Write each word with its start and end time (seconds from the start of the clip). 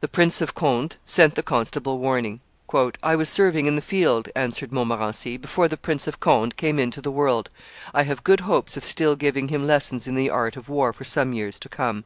The 0.00 0.08
Prince 0.08 0.42
of 0.42 0.54
Conde 0.54 0.96
sent 1.06 1.36
the 1.36 1.42
constable 1.42 1.98
warning. 1.98 2.40
"I 3.02 3.16
was 3.16 3.30
serving 3.30 3.64
in 3.64 3.76
the 3.76 3.80
field," 3.80 4.28
answered 4.36 4.72
Montmorency, 4.72 5.38
"before 5.38 5.68
the 5.68 5.78
Prince 5.78 6.06
of 6.06 6.20
Conde 6.20 6.58
came 6.58 6.78
into 6.78 7.00
the 7.00 7.10
world; 7.10 7.48
I 7.94 8.02
have 8.02 8.24
good 8.24 8.40
hopes 8.40 8.76
of 8.76 8.84
still 8.84 9.16
giving 9.16 9.48
him 9.48 9.66
lessons 9.66 10.06
in 10.06 10.16
the 10.16 10.28
art 10.28 10.58
of 10.58 10.68
war 10.68 10.92
for 10.92 11.04
some 11.04 11.32
years 11.32 11.58
to 11.60 11.70
come." 11.70 12.04